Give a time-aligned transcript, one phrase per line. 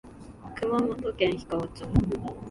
[0.55, 1.83] 熊本県氷川町